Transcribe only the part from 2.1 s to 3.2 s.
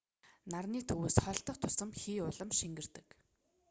улам шингэрдэг